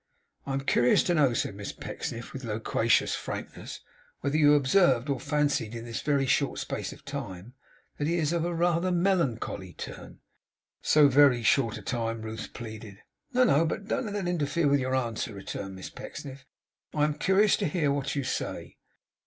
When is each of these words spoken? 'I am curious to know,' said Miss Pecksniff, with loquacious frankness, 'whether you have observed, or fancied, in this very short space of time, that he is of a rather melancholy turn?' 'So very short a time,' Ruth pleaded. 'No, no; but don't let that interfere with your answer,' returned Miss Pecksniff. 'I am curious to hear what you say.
'I 0.47 0.53
am 0.53 0.61
curious 0.61 1.03
to 1.03 1.13
know,' 1.13 1.35
said 1.35 1.53
Miss 1.53 1.71
Pecksniff, 1.71 2.33
with 2.33 2.43
loquacious 2.43 3.13
frankness, 3.13 3.81
'whether 4.21 4.35
you 4.35 4.53
have 4.53 4.61
observed, 4.61 5.11
or 5.11 5.19
fancied, 5.19 5.75
in 5.75 5.85
this 5.85 6.01
very 6.01 6.25
short 6.25 6.57
space 6.57 6.91
of 6.91 7.05
time, 7.05 7.53
that 7.99 8.07
he 8.07 8.15
is 8.17 8.33
of 8.33 8.43
a 8.43 8.51
rather 8.51 8.91
melancholy 8.91 9.73
turn?' 9.73 10.17
'So 10.81 11.07
very 11.07 11.43
short 11.43 11.77
a 11.77 11.83
time,' 11.83 12.23
Ruth 12.23 12.51
pleaded. 12.51 12.97
'No, 13.33 13.43
no; 13.43 13.63
but 13.63 13.87
don't 13.89 14.05
let 14.05 14.13
that 14.13 14.27
interfere 14.27 14.67
with 14.67 14.79
your 14.79 14.95
answer,' 14.95 15.35
returned 15.35 15.75
Miss 15.75 15.91
Pecksniff. 15.91 16.47
'I 16.95 17.03
am 17.03 17.13
curious 17.19 17.55
to 17.57 17.67
hear 17.67 17.91
what 17.91 18.15
you 18.15 18.23
say. 18.23 18.77